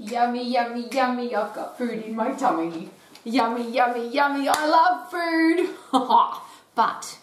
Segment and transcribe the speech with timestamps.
[0.00, 2.88] Yummy, yummy, yummy, I've got food in my tummy.
[3.24, 5.74] Yummy, yummy, yummy, I love food.
[6.76, 7.18] but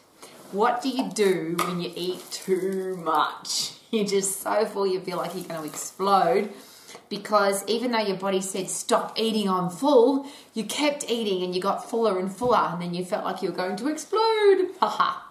[0.51, 3.75] what do you do when you eat too much?
[3.92, 6.50] You're just so full you feel like you're going to explode
[7.08, 11.61] because even though your body said stop eating I'm full, you kept eating and you
[11.61, 14.71] got fuller and fuller and then you felt like you were going to explode.
[14.81, 15.24] Haha.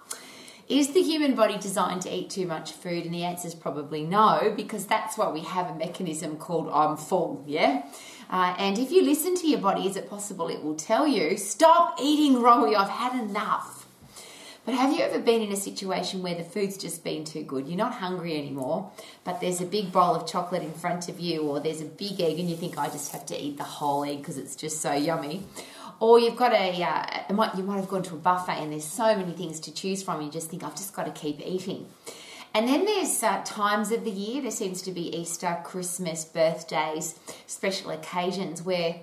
[0.69, 3.05] Is the human body designed to eat too much food?
[3.05, 6.97] And the answer is probably no, because that's why we have a mechanism called I'm
[6.97, 7.83] full, yeah?
[8.31, 11.37] Uh, and if you listen to your body, is it possible it will tell you,
[11.37, 13.87] stop eating, Rowie, I've had enough.
[14.65, 17.69] But have you ever been in a situation where the food's just been too good?
[17.69, 18.91] You're not hungry anymore,
[19.23, 22.19] but there's a big bowl of chocolate in front of you, or there's a big
[22.23, 24.81] egg, and you think, I just have to eat the whole egg because it's just
[24.81, 25.43] so yummy.
[26.01, 29.17] Or you've got a, uh, you might have gone to a buffet and there's so
[29.17, 31.87] many things to choose from, you just think, I've just got to keep eating.
[32.55, 37.19] And then there's uh, times of the year, there seems to be Easter, Christmas, birthdays,
[37.47, 39.01] special occasions where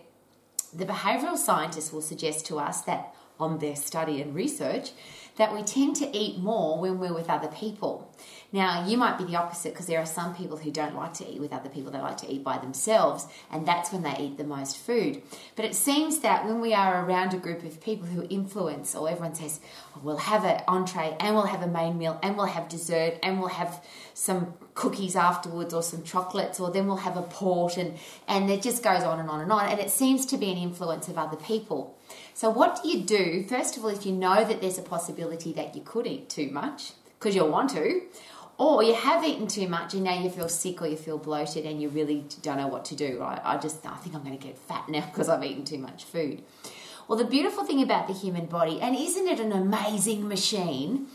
[0.73, 4.91] the behavioural scientists will suggest to us that on their study and research
[5.37, 8.13] that we tend to eat more when we're with other people.
[8.53, 11.27] Now, you might be the opposite because there are some people who don't like to
[11.27, 14.37] eat with other people, they like to eat by themselves, and that's when they eat
[14.37, 15.21] the most food.
[15.55, 19.09] But it seems that when we are around a group of people who influence, or
[19.09, 19.61] everyone says,
[19.95, 23.17] oh, we'll have an entree, and we'll have a main meal, and we'll have dessert,
[23.23, 23.81] and we'll have
[24.13, 27.97] some cookies afterwards, or some chocolates, or then we'll have a port, and,
[28.27, 29.69] and it just goes on and on and on.
[29.69, 31.97] And it seems to be an influence of other people.
[32.33, 33.43] So, what do you do?
[33.47, 36.49] First of all, if you know that there's a possibility that you could eat too
[36.49, 38.01] much, because you'll want to,
[38.57, 41.65] or you have eaten too much and now you feel sick or you feel bloated
[41.65, 43.39] and you really don't know what to do, right?
[43.43, 46.03] I just, I think I'm going to get fat now because I've eaten too much
[46.03, 46.43] food.
[47.07, 51.07] Well, the beautiful thing about the human body, and isn't it an amazing machine?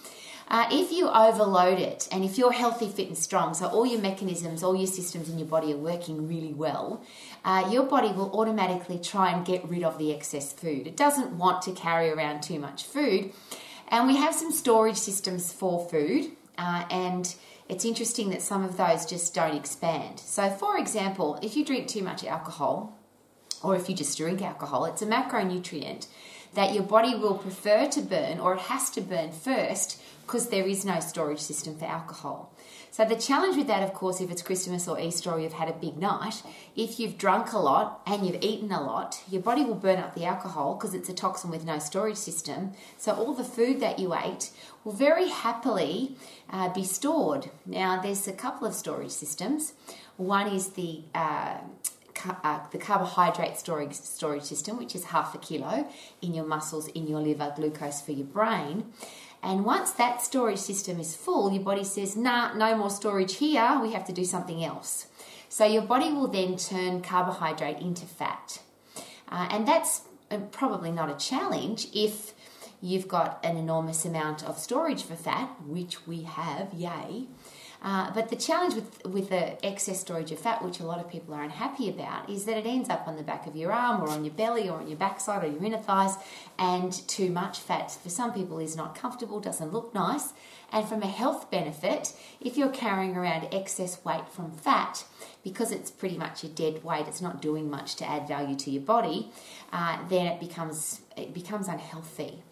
[0.48, 4.00] Uh, if you overload it and if you're healthy, fit, and strong, so all your
[4.00, 7.02] mechanisms, all your systems in your body are working really well,
[7.44, 10.86] uh, your body will automatically try and get rid of the excess food.
[10.86, 13.32] It doesn't want to carry around too much food.
[13.88, 16.30] And we have some storage systems for food.
[16.58, 17.34] Uh, and
[17.68, 20.20] it's interesting that some of those just don't expand.
[20.20, 22.96] So, for example, if you drink too much alcohol,
[23.62, 26.06] or if you just drink alcohol, it's a macronutrient
[26.56, 30.66] that your body will prefer to burn or it has to burn first because there
[30.66, 32.50] is no storage system for alcohol.
[32.90, 35.68] So the challenge with that, of course, if it's Christmas or Easter or you've had
[35.68, 36.42] a big night,
[36.74, 40.14] if you've drunk a lot and you've eaten a lot, your body will burn up
[40.14, 42.72] the alcohol because it's a toxin with no storage system.
[42.96, 44.50] So all the food that you ate
[44.82, 46.16] will very happily
[46.48, 47.50] uh, be stored.
[47.66, 49.74] Now, there's a couple of storage systems.
[50.16, 51.58] One is the uh,
[52.42, 55.88] uh, the carbohydrate storage storage system, which is half a kilo
[56.22, 58.92] in your muscles, in your liver, glucose for your brain.
[59.42, 63.78] And once that storage system is full, your body says, nah, no more storage here,
[63.80, 65.06] we have to do something else.
[65.48, 68.60] So your body will then turn carbohydrate into fat.
[69.28, 72.34] Uh, and that's uh, probably not a challenge if
[72.80, 77.26] you've got an enormous amount of storage for fat, which we have, yay.
[77.82, 81.08] Uh, but the challenge with, with the excess storage of fat, which a lot of
[81.10, 84.02] people are unhappy about, is that it ends up on the back of your arm
[84.02, 86.16] or on your belly or on your backside or your inner thighs.
[86.58, 90.32] And too much fat for some people is not comfortable, doesn't look nice.
[90.72, 95.04] And from a health benefit, if you're carrying around excess weight from fat,
[95.44, 98.70] because it's pretty much a dead weight, it's not doing much to add value to
[98.70, 99.30] your body,
[99.72, 102.42] uh, then it becomes it becomes unhealthy,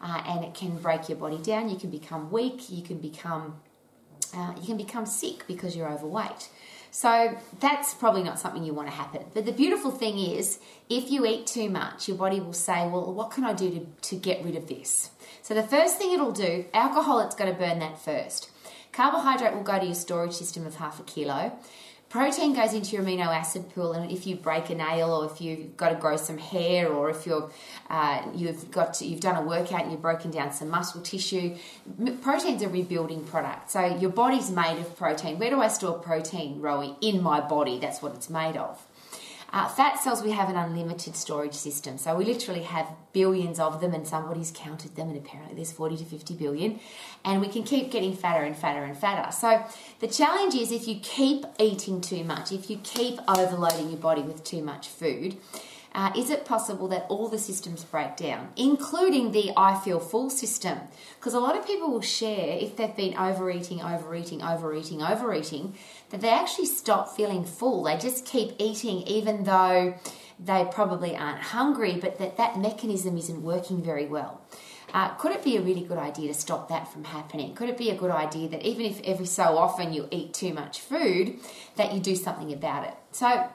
[0.00, 1.70] uh, and it can break your body down.
[1.70, 2.68] You can become weak.
[2.68, 3.60] You can become
[4.34, 6.48] uh, you can become sick because you're overweight.
[6.90, 9.24] So that's probably not something you want to happen.
[9.32, 10.58] But the beautiful thing is,
[10.90, 14.08] if you eat too much, your body will say, Well, what can I do to,
[14.10, 15.10] to get rid of this?
[15.42, 18.50] So the first thing it'll do, alcohol, it's going to burn that first.
[18.92, 21.58] Carbohydrate will go to your storage system of half a kilo.
[22.12, 25.40] Protein goes into your amino acid pool, and if you break a nail, or if
[25.40, 27.50] you've got to grow some hair, or if you're
[27.88, 31.56] uh, you've got to, you've done a workout and you've broken down some muscle tissue,
[32.20, 33.70] protein's a rebuilding product.
[33.70, 35.38] So your body's made of protein.
[35.38, 36.98] Where do I store protein, Rowie?
[37.00, 37.78] In my body.
[37.78, 38.86] That's what it's made of.
[39.52, 41.98] Uh, fat cells, we have an unlimited storage system.
[41.98, 45.98] So we literally have billions of them, and somebody's counted them, and apparently there's 40
[45.98, 46.80] to 50 billion.
[47.22, 49.30] And we can keep getting fatter and fatter and fatter.
[49.30, 49.62] So
[50.00, 54.22] the challenge is if you keep eating too much, if you keep overloading your body
[54.22, 55.36] with too much food,
[55.94, 60.30] uh, is it possible that all the systems break down, including the I feel full
[60.30, 60.78] system?
[61.18, 65.74] Because a lot of people will share if they've been overeating, overeating, overeating, overeating,
[66.10, 67.82] that they actually stop feeling full.
[67.82, 69.94] They just keep eating even though
[70.40, 74.40] they probably aren't hungry, but that that mechanism isn't working very well.
[74.94, 77.54] Uh, could it be a really good idea to stop that from happening?
[77.54, 80.52] Could it be a good idea that even if every so often you eat too
[80.52, 81.38] much food,
[81.76, 82.94] that you do something about it?
[83.10, 83.48] So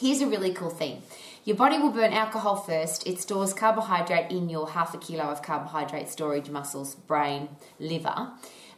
[0.00, 1.02] Here's a really cool thing.
[1.48, 3.06] Your body will burn alcohol first.
[3.06, 7.48] It stores carbohydrate in your half a kilo of carbohydrate storage muscles, brain,
[7.78, 8.32] liver,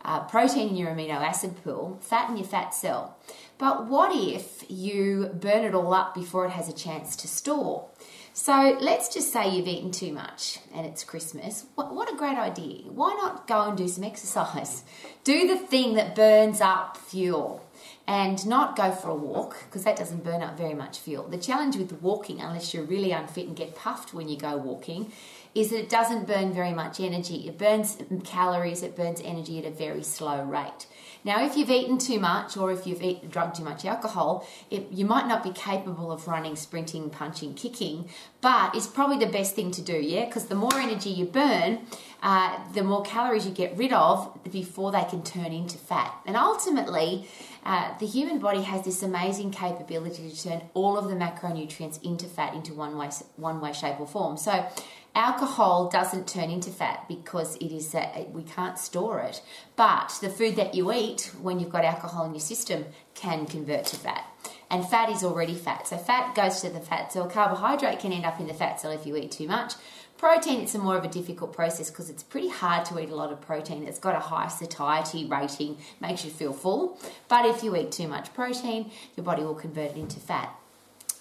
[0.05, 3.19] uh, protein in your amino acid pool, fat in your fat cell.
[3.59, 7.89] But what if you burn it all up before it has a chance to store?
[8.35, 11.67] So let's just say you've eaten too much and it's Christmas.
[11.75, 12.83] What, what, a great idea.
[12.85, 14.85] Why not go and do some exercise?
[15.25, 17.67] Do the thing that burns up fuel
[18.11, 21.29] and not go for a walk because that doesn't burn up very much fuel.
[21.29, 25.13] The challenge with walking, unless you're really unfit and get puffed when you go walking,
[25.55, 27.47] is that it doesn't burn very much energy.
[27.47, 30.87] It burns calories, it burns energy at a very slow rate.
[31.23, 34.89] Now, if you've eaten too much or if you've eaten, drunk too much alcohol, it,
[34.91, 38.09] you might not be capable of running, sprinting, punching, kicking,
[38.41, 40.25] but it's probably the best thing to do, yeah?
[40.25, 41.81] Because the more energy you burn,
[42.23, 46.15] uh, the more calories you get rid of before they can turn into fat.
[46.27, 47.29] And ultimately,
[47.65, 52.27] uh, the human body has this amazing capability to turn all of the macronutrients into
[52.27, 54.37] fat into one way, one way, shape, or form.
[54.37, 54.67] So,
[55.15, 57.95] alcohol doesn't turn into fat because it is
[58.33, 59.43] we can't store it.
[59.77, 63.85] But the food that you eat when you've got alcohol in your system can convert
[63.87, 64.25] to fat.
[64.71, 65.87] And fat is already fat.
[65.87, 67.29] So, fat goes to the fat cell.
[67.29, 69.75] Carbohydrate can end up in the fat cell if you eat too much.
[70.21, 73.15] Protein, it's a more of a difficult process because it's pretty hard to eat a
[73.15, 73.85] lot of protein.
[73.85, 76.99] It's got a high satiety rating, makes you feel full.
[77.29, 80.55] But if you eat too much protein, your body will convert it into fat.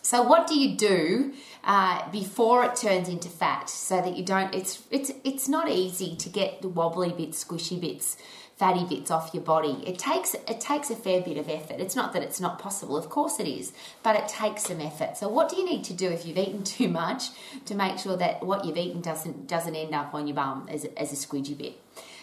[0.09, 1.33] So what do you do
[1.63, 4.56] uh, before it turns into fat so that you don't?
[4.56, 8.17] It's it's it's not easy to get the wobbly bits, squishy bits
[8.57, 9.83] fatty bits off your body.
[9.85, 11.79] It takes it takes a fair bit of effort.
[11.79, 13.71] It's not that it's not possible, of course it is,
[14.01, 15.15] but it takes some effort.
[15.15, 17.25] So what do you need to do if you've eaten too much
[17.65, 20.85] to make sure that what you've eaten doesn't doesn't end up on your bum as
[20.97, 21.79] as a squidgy bit?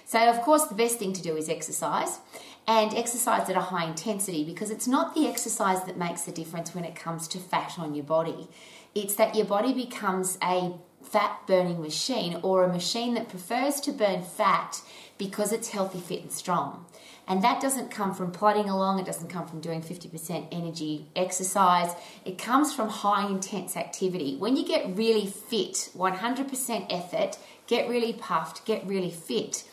[0.07, 2.19] So of course the best thing to do is exercise
[2.67, 6.75] and exercise at a high intensity because it's not the exercise that makes the difference
[6.75, 8.49] when it comes to fat on your body.
[8.95, 13.93] It's that your body becomes a fat burning machine or a machine that prefers to
[13.93, 14.83] burn fat
[15.19, 16.85] because it's healthy, fit, and strong.
[17.29, 21.91] And that doesn't come from plodding along, it doesn't come from doing 50% energy exercise.
[22.25, 24.37] It comes from high intense activity.
[24.37, 29.65] When you get really fit, 100% effort, get really puffed, get really fit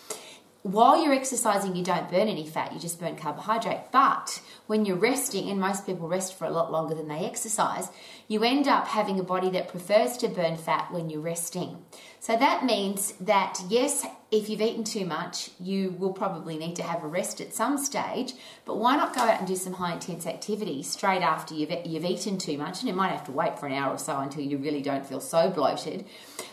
[0.64, 3.92] while you're exercising, you don't burn any fat, you just burn carbohydrate.
[3.92, 7.90] But when you're resting, and most people rest for a lot longer than they exercise,
[8.30, 11.84] you end up having a body that prefers to burn fat when you're resting.
[12.22, 16.82] So that means that, yes, if you've eaten too much, you will probably need to
[16.82, 18.34] have a rest at some stage,
[18.66, 22.04] but why not go out and do some high intense activity straight after you've, you've
[22.04, 22.80] eaten too much?
[22.80, 25.06] And you might have to wait for an hour or so until you really don't
[25.06, 26.06] feel so bloated.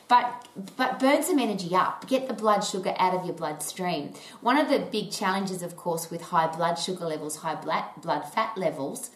[0.09, 0.47] But,
[0.77, 4.13] but burn some energy up, get the blood sugar out of your bloodstream.
[4.43, 8.31] One of the big challenges, of course, with high blood sugar levels, high blood, blood
[8.31, 9.09] fat levels,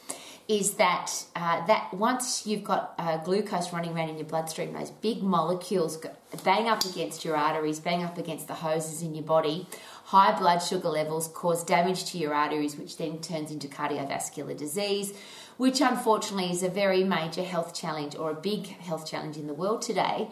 [0.46, 4.90] is that uh, that once you've got uh, glucose running around in your bloodstream, those
[4.90, 6.04] big molecules
[6.44, 9.66] bang up against your arteries, bang up against the hoses in your body.
[10.04, 15.14] High blood sugar levels cause damage to your arteries, which then turns into cardiovascular disease,
[15.56, 19.54] which unfortunately is a very major health challenge or a big health challenge in the
[19.54, 20.28] world today.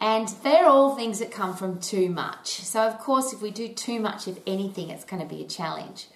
[0.00, 2.48] And they're all things that come from too much.
[2.48, 5.46] So, of course, if we do too much of anything, it's going to be a
[5.46, 6.06] challenge.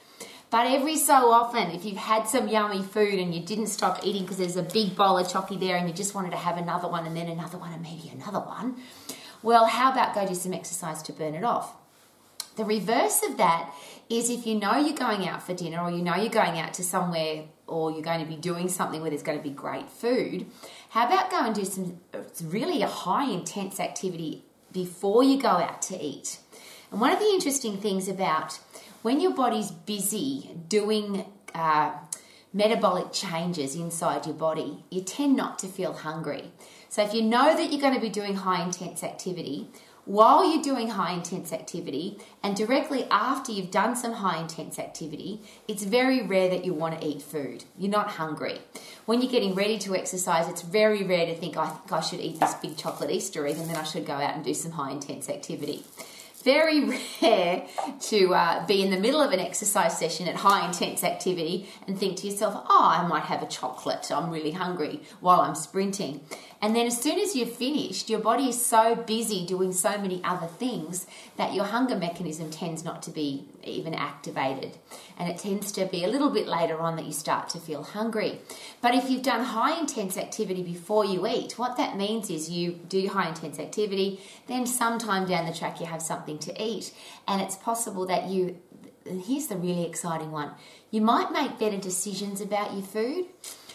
[0.54, 4.22] But every so often, if you've had some yummy food and you didn't stop eating
[4.22, 6.86] because there's a big bowl of chocky there and you just wanted to have another
[6.86, 8.76] one and then another one and maybe another one,
[9.42, 11.74] well, how about go do some exercise to burn it off?
[12.54, 13.74] The reverse of that
[14.08, 16.72] is if you know you're going out for dinner or you know you're going out
[16.74, 19.90] to somewhere or you're going to be doing something where there's going to be great
[19.90, 20.46] food,
[20.90, 21.98] how about go and do some
[22.44, 26.38] really a high intense activity before you go out to eat?
[26.92, 28.60] And one of the interesting things about
[29.04, 31.92] when your body's busy doing uh,
[32.54, 36.50] metabolic changes inside your body, you tend not to feel hungry.
[36.88, 39.68] So, if you know that you're going to be doing high intense activity,
[40.06, 45.42] while you're doing high intense activity and directly after you've done some high intense activity,
[45.68, 47.64] it's very rare that you want to eat food.
[47.78, 48.60] You're not hungry.
[49.04, 52.20] When you're getting ready to exercise, it's very rare to think, I think I should
[52.20, 54.72] eat this big chocolate Easter egg and then I should go out and do some
[54.72, 55.84] high intense activity
[56.44, 56.84] very
[57.22, 57.66] rare
[58.00, 61.98] to uh, be in the middle of an exercise session at high intense activity and
[61.98, 66.20] think to yourself, oh, I might have a chocolate, I'm really hungry while I'm sprinting.
[66.64, 70.22] And then as soon as you've finished, your body is so busy doing so many
[70.24, 74.78] other things that your hunger mechanism tends not to be even activated.
[75.18, 77.82] And it tends to be a little bit later on that you start to feel
[77.82, 78.38] hungry.
[78.80, 82.72] But if you've done high intense activity before you eat, what that means is you
[82.72, 86.92] do high intense activity, then sometime down the track you have something to eat.
[87.26, 88.58] And it's possible that you,
[89.06, 90.52] and here's the really exciting one,
[90.90, 93.26] you might make better decisions about your food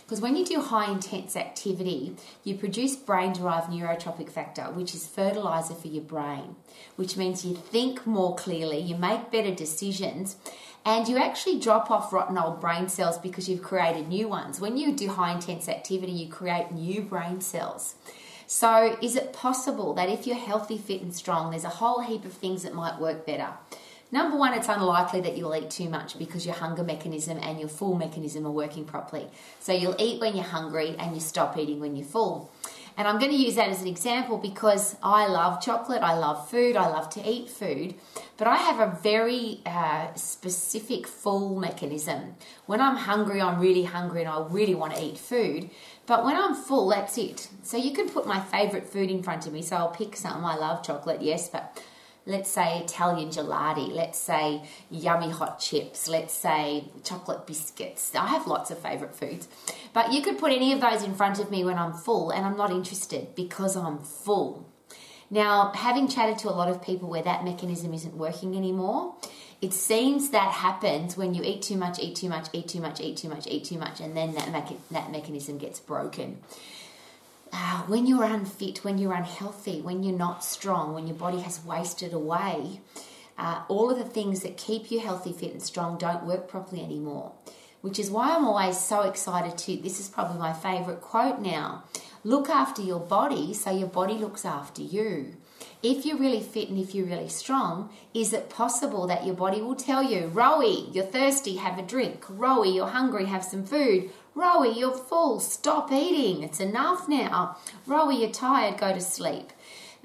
[0.09, 5.05] Because when you do high intense activity, you produce brain derived neurotrophic factor, which is
[5.05, 6.55] fertilizer for your brain,
[6.95, 10.37] which means you think more clearly, you make better decisions,
[10.83, 14.59] and you actually drop off rotten old brain cells because you've created new ones.
[14.59, 17.93] When you do high intense activity, you create new brain cells.
[18.51, 22.25] So, is it possible that if you're healthy, fit, and strong, there's a whole heap
[22.25, 23.50] of things that might work better?
[24.12, 27.70] Number one, it's unlikely that you'll eat too much because your hunger mechanism and your
[27.70, 29.27] full mechanism are working properly.
[29.60, 32.51] So, you'll eat when you're hungry and you stop eating when you're full.
[33.00, 36.50] And I'm going to use that as an example because I love chocolate, I love
[36.50, 37.96] food, I love to eat food,
[38.36, 42.36] but I have a very uh, specific full mechanism.
[42.65, 45.70] When I'm hungry, I'm really hungry and I really want to eat food,
[46.09, 47.49] but when I'm full, that's it.
[47.61, 49.61] So you can put my favorite food in front of me.
[49.61, 50.43] So I'll pick some.
[50.43, 51.79] I love chocolate, yes, but
[52.25, 58.15] let's say Italian gelati, let's say yummy hot chips, let's say chocolate biscuits.
[58.15, 59.47] I have lots of favourite foods.
[59.93, 62.43] But you could put any of those in front of me when I'm full and
[62.43, 64.67] I'm not interested because I'm full.
[65.29, 69.15] Now, having chatted to a lot of people where that mechanism isn't working anymore,
[69.61, 73.01] it seems that happens when you eat too much, eat too much, eat too much,
[73.01, 76.37] eat too much, eat too much, and then that, that mechanism gets broken
[77.51, 81.63] uh, when you're unfit, when you're unhealthy, when you're not strong, when your body has
[81.63, 82.81] wasted away,
[83.37, 86.83] uh, all of the things that keep you healthy, fit, and strong don't work properly
[86.83, 87.31] anymore.
[87.81, 89.77] Which is why I'm always so excited to.
[89.77, 91.85] This is probably my favorite quote now
[92.25, 95.37] look after your body so your body looks after you.
[95.81, 99.62] If you're really fit and if you're really strong, is it possible that your body
[99.62, 102.25] will tell you, Rowie, you're thirsty, have a drink.
[102.25, 104.09] Rowie, you're hungry, have some food.
[104.36, 107.57] Rowie, you're full, stop eating, it's enough now.
[107.88, 109.53] Rowie, you're tired, go to sleep.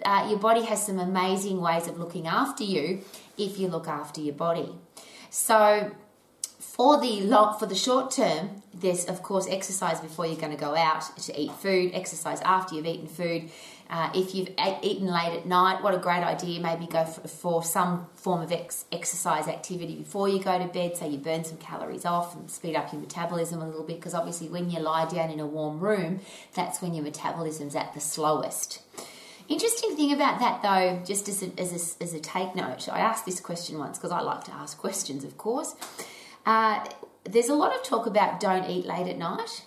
[0.05, 3.03] Uh, your body has some amazing ways of looking after you
[3.37, 4.71] if you look after your body.
[5.31, 5.93] So,
[6.59, 10.59] for the long, for the short term, there's of course exercise before you're going to
[10.59, 13.51] go out to eat food, exercise after you've eaten food,
[13.91, 14.49] uh, if you've
[14.83, 16.61] eaten late at night, what a great idea.
[16.61, 20.97] Maybe go for, for some form of ex- exercise activity before you go to bed
[20.97, 24.15] so you burn some calories off and speed up your metabolism a little bit because
[24.15, 26.21] obviously when you lie down in a warm room,
[26.55, 28.81] that's when your metabolism's at the slowest.
[29.49, 33.01] Interesting thing about that, though, just as a, as a, as a take note, I
[33.01, 35.75] asked this question once because I like to ask questions, of course.
[36.47, 36.85] Uh,
[37.25, 39.65] there's a lot of talk about don't eat late at night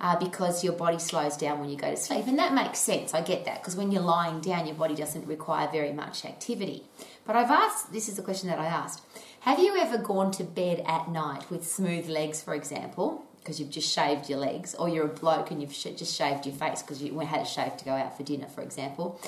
[0.00, 2.26] uh, because your body slows down when you go to sleep.
[2.26, 3.14] And that makes sense.
[3.14, 6.84] I get that because when you're lying down, your body doesn't require very much activity.
[7.26, 9.02] But I've asked this is a question that I asked
[9.40, 13.24] Have you ever gone to bed at night with smooth legs, for example?
[13.38, 16.54] Because you've just shaved your legs, or you're a bloke and you've just shaved your
[16.54, 19.18] face because you had a shave to go out for dinner, for example,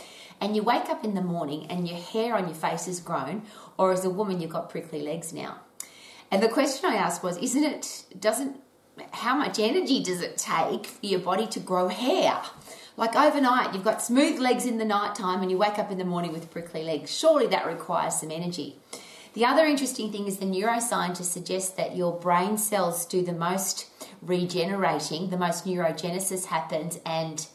[0.43, 3.43] and you wake up in the morning and your hair on your face has grown,
[3.79, 5.61] or as a woman, you've got prickly legs now.
[6.31, 8.61] And the question I asked was, isn't it, doesn't
[9.13, 12.43] how much energy does it take for your body to grow hair?
[12.97, 15.99] Like overnight, you've got smooth legs in the night time and you wake up in
[15.99, 17.17] the morning with prickly legs.
[17.17, 18.77] Surely that requires some energy.
[19.33, 23.87] The other interesting thing is the neuroscientists suggest that your brain cells do the most
[24.21, 27.47] regenerating, the most neurogenesis happens, and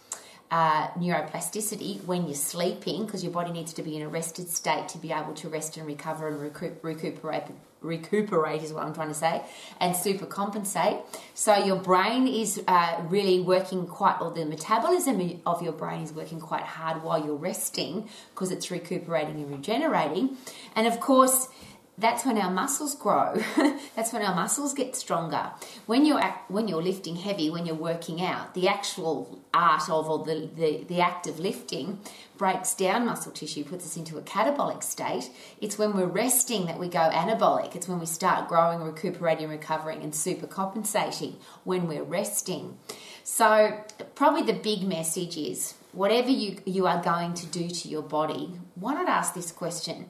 [0.55, 4.87] uh, neuroplasticity when you're sleeping because your body needs to be in a rested state
[4.87, 6.39] to be able to rest and recover and
[6.81, 7.43] recuperate
[7.81, 9.43] recuperate is what I'm trying to say
[9.81, 10.99] and super compensate
[11.33, 16.13] so your brain is uh, really working quite or the metabolism of your brain is
[16.13, 20.37] working quite hard while you're resting because it's recuperating and regenerating.
[20.73, 21.49] And of course
[21.97, 23.35] that's when our muscles grow.
[23.95, 25.51] that's when our muscles get stronger.
[25.85, 30.25] When you're when you're lifting heavy, when you're working out, the actual art of or
[30.25, 31.99] the, the, the act of lifting
[32.37, 35.29] breaks down muscle tissue, puts us into a catabolic state.
[35.61, 37.75] It's when we're resting that we go anabolic.
[37.75, 42.77] It's when we start growing, recuperating, recovering, and super compensating when we're resting.
[43.23, 43.79] So
[44.15, 48.51] probably the big message is whatever you, you are going to do to your body,
[48.75, 50.07] why not ask this question?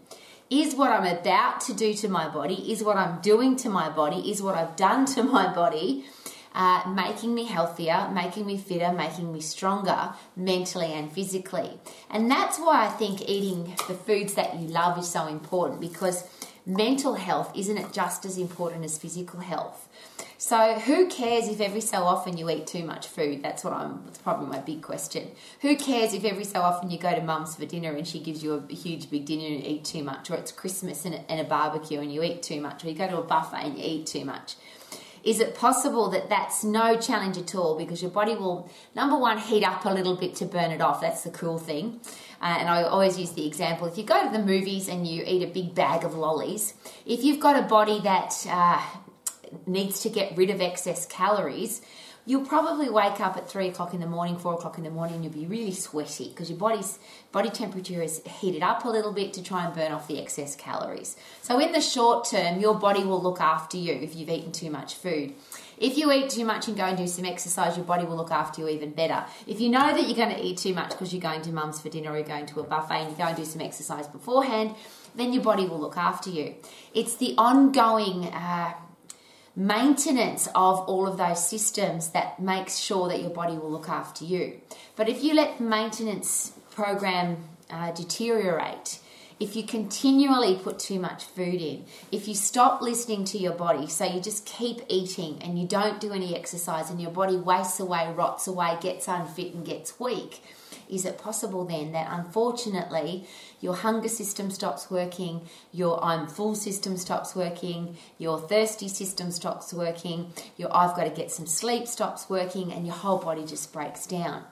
[0.49, 3.89] Is what I'm about to do to my body, is what I'm doing to my
[3.89, 6.05] body, is what I've done to my body,
[6.53, 11.79] uh, making me healthier, making me fitter, making me stronger mentally and physically.
[12.09, 16.23] And that's why I think eating the foods that you love is so important because
[16.65, 19.87] mental health isn't it just as important as physical health?
[20.37, 23.41] So, who cares if every so often you eat too much food?
[23.41, 24.01] That's what I'm.
[24.05, 25.31] That's probably my big question.
[25.61, 28.43] Who cares if every so often you go to mum's for dinner and she gives
[28.43, 31.31] you a huge big dinner and you eat too much, or it's Christmas and a,
[31.31, 33.77] and a barbecue and you eat too much, or you go to a buffet and
[33.77, 34.55] you eat too much?
[35.23, 39.39] Is it possible that that's no challenge at all because your body will, number one,
[39.39, 41.01] heat up a little bit to burn it off?
[41.01, 41.99] That's the cool thing.
[42.45, 45.23] Uh, and I always use the example if you go to the movies and you
[45.25, 48.79] eat a big bag of lollies, if you've got a body that uh,
[49.65, 51.81] needs to get rid of excess calories,
[52.27, 55.15] you'll probably wake up at three o'clock in the morning, four o'clock in the morning,
[55.15, 56.99] and you'll be really sweaty because your body's
[57.31, 60.55] body temperature is heated up a little bit to try and burn off the excess
[60.55, 61.17] calories.
[61.41, 64.69] So in the short term, your body will look after you if you've eaten too
[64.69, 65.33] much food.
[65.77, 68.31] If you eat too much and go and do some exercise, your body will look
[68.31, 69.25] after you even better.
[69.47, 71.81] If you know that you're going to eat too much because you're going to mum's
[71.81, 74.07] for dinner or you're going to a buffet and you go and do some exercise
[74.07, 74.75] beforehand,
[75.15, 76.55] then your body will look after you.
[76.93, 78.73] It's the ongoing uh,
[79.55, 84.25] maintenance of all of those systems that makes sure that your body will look after
[84.25, 84.59] you.
[84.95, 87.37] But if you let the maintenance program
[87.69, 88.99] uh, deteriorate,
[89.39, 93.87] if you continually put too much food in, if you stop listening to your body,
[93.87, 97.79] so you just keep eating and you don't do any exercise and your body wastes
[97.79, 100.41] away, rots away, gets unfit, and gets weak,
[100.89, 103.27] is it possible then that unfortunately
[103.59, 105.41] your hunger system stops working,
[105.73, 111.09] your I'm full system stops working, your thirsty system stops working, your I've got to
[111.09, 114.43] get some sleep stops working, and your whole body just breaks down?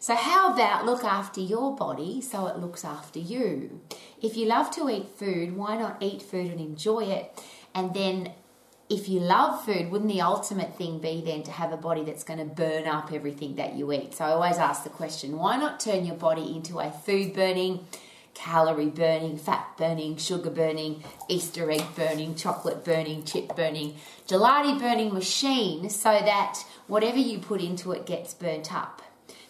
[0.00, 3.80] So, how about look after your body so it looks after you?
[4.22, 7.42] If you love to eat food, why not eat food and enjoy it?
[7.74, 8.32] And then,
[8.88, 12.22] if you love food, wouldn't the ultimate thing be then to have a body that's
[12.22, 14.14] going to burn up everything that you eat?
[14.14, 17.84] So, I always ask the question why not turn your body into a food burning,
[18.34, 23.96] calorie burning, fat burning, sugar burning, Easter egg burning, chocolate burning, chip burning,
[24.28, 29.02] gelati burning machine so that whatever you put into it gets burnt up?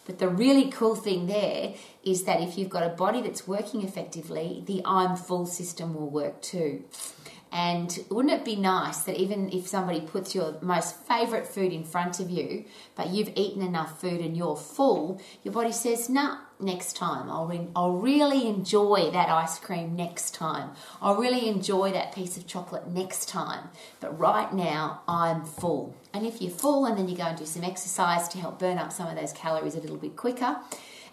[0.09, 3.83] But the really cool thing there is that if you've got a body that's working
[3.83, 6.85] effectively, the I'm full system will work too.
[7.51, 11.83] And wouldn't it be nice that even if somebody puts your most favorite food in
[11.83, 16.39] front of you, but you've eaten enough food and you're full, your body says, nah,
[16.59, 17.29] next time.
[17.29, 20.71] I'll, re- I'll really enjoy that ice cream next time.
[21.03, 23.69] I'll really enjoy that piece of chocolate next time.
[23.99, 25.95] But right now, I'm full.
[26.13, 28.77] And if you're full and then you go and do some exercise to help burn
[28.77, 30.57] up some of those calories a little bit quicker,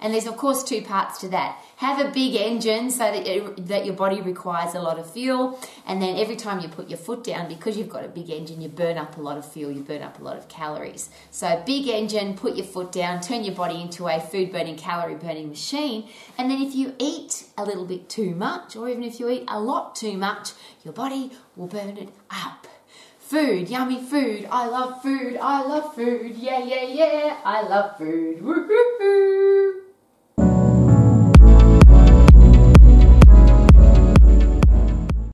[0.00, 1.62] and there's of course two parts to that.
[1.76, 5.58] Have a big engine so that it, that your body requires a lot of fuel,
[5.86, 8.60] and then every time you put your foot down, because you've got a big engine,
[8.60, 11.10] you burn up a lot of fuel, you burn up a lot of calories.
[11.30, 15.16] So big engine, put your foot down, turn your body into a food burning, calorie
[15.16, 19.20] burning machine, and then if you eat a little bit too much, or even if
[19.20, 20.52] you eat a lot too much,
[20.84, 22.66] your body will burn it up.
[23.28, 24.46] Food, yummy food.
[24.52, 25.36] I love food.
[25.42, 26.36] I love food.
[26.36, 27.36] Yeah, yeah, yeah.
[27.44, 28.40] I love food.
[28.40, 29.85] Woo-hoo-hoo.